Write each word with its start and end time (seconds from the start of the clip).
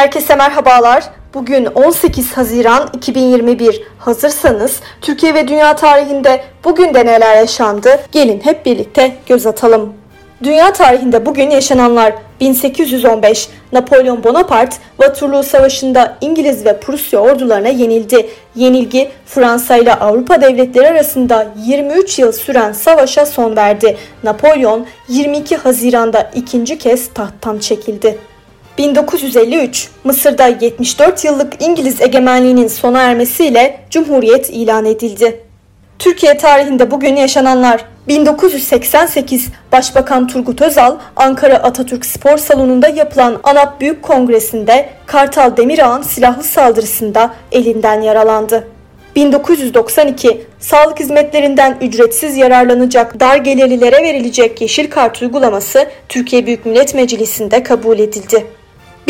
Herkese 0.00 0.34
merhabalar. 0.34 1.04
Bugün 1.34 1.64
18 1.64 2.32
Haziran 2.32 2.90
2021. 2.92 3.82
Hazırsanız 3.98 4.80
Türkiye 5.00 5.34
ve 5.34 5.48
dünya 5.48 5.76
tarihinde 5.76 6.44
bugün 6.64 6.94
de 6.94 7.06
neler 7.06 7.36
yaşandı? 7.36 8.00
Gelin 8.12 8.40
hep 8.44 8.66
birlikte 8.66 9.16
göz 9.26 9.46
atalım. 9.46 9.92
Dünya 10.42 10.72
tarihinde 10.72 11.26
bugün 11.26 11.50
yaşananlar 11.50 12.14
1815 12.40 13.48
Napolyon 13.72 14.24
Bonaparte 14.24 14.76
Waterloo 14.96 15.42
Savaşı'nda 15.42 16.16
İngiliz 16.20 16.66
ve 16.66 16.80
Prusya 16.80 17.20
ordularına 17.20 17.68
yenildi. 17.68 18.30
Yenilgi 18.54 19.10
Fransa 19.26 19.76
ile 19.76 19.94
Avrupa 19.94 20.42
devletleri 20.42 20.88
arasında 20.88 21.46
23 21.64 22.18
yıl 22.18 22.32
süren 22.32 22.72
savaşa 22.72 23.26
son 23.26 23.56
verdi. 23.56 23.96
Napolyon 24.24 24.86
22 25.08 25.56
Haziran'da 25.56 26.30
ikinci 26.34 26.78
kez 26.78 27.08
tahttan 27.14 27.58
çekildi. 27.58 28.18
1953 28.80 29.88
Mısır'da 30.04 30.46
74 30.46 31.24
yıllık 31.24 31.62
İngiliz 31.62 32.00
egemenliğinin 32.00 32.68
sona 32.68 33.02
ermesiyle 33.02 33.80
Cumhuriyet 33.90 34.50
ilan 34.50 34.84
edildi. 34.84 35.40
Türkiye 35.98 36.36
tarihinde 36.36 36.90
bugün 36.90 37.16
yaşananlar 37.16 37.84
1988 38.08 39.48
Başbakan 39.72 40.26
Turgut 40.26 40.62
Özal 40.62 40.96
Ankara 41.16 41.54
Atatürk 41.54 42.06
Spor 42.06 42.38
Salonu'nda 42.38 42.88
yapılan 42.88 43.40
ANAP 43.42 43.80
Büyük 43.80 44.02
Kongresi'nde 44.02 44.88
Kartal 45.06 45.56
Demirağ'ın 45.56 46.02
silahlı 46.02 46.42
saldırısında 46.42 47.34
elinden 47.52 48.00
yaralandı. 48.02 48.68
1992 49.16 50.46
sağlık 50.58 51.00
hizmetlerinden 51.00 51.76
ücretsiz 51.80 52.36
yararlanacak 52.36 53.20
dar 53.20 53.36
gelirlilere 53.36 54.02
verilecek 54.02 54.60
yeşil 54.60 54.90
kart 54.90 55.22
uygulaması 55.22 55.86
Türkiye 56.08 56.46
Büyük 56.46 56.66
Millet 56.66 56.94
Meclisi'nde 56.94 57.62
kabul 57.62 57.98
edildi. 57.98 58.59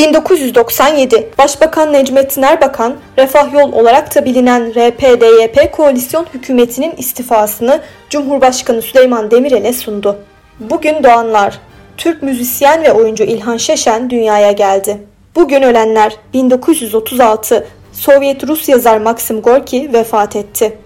1997 0.00 1.30
Başbakan 1.38 1.92
Necmettin 1.92 2.42
Erbakan, 2.42 2.96
Refah 3.18 3.52
Yol 3.52 3.72
olarak 3.72 4.14
da 4.14 4.24
bilinen 4.24 4.70
RPDYP 4.74 5.72
koalisyon 5.72 6.26
hükümetinin 6.34 6.92
istifasını 6.96 7.80
Cumhurbaşkanı 8.10 8.82
Süleyman 8.82 9.30
Demirel'e 9.30 9.72
sundu. 9.72 10.18
Bugün 10.60 11.02
doğanlar 11.04 11.60
Türk 11.96 12.22
müzisyen 12.22 12.82
ve 12.82 12.92
oyuncu 12.92 13.24
İlhan 13.24 13.56
Şeşen 13.56 14.10
dünyaya 14.10 14.52
geldi. 14.52 14.98
Bugün 15.36 15.62
ölenler 15.62 16.16
1936 16.34 17.66
Sovyet 17.92 18.48
Rus 18.48 18.68
yazar 18.68 18.98
Maxim 18.98 19.42
Gorki 19.42 19.92
vefat 19.92 20.36
etti. 20.36 20.78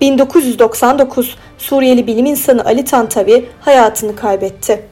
1999 0.00 1.36
Suriyeli 1.58 2.06
bilim 2.06 2.26
insanı 2.26 2.64
Ali 2.64 2.84
Tantavi 2.84 3.48
hayatını 3.60 4.16
kaybetti. 4.16 4.91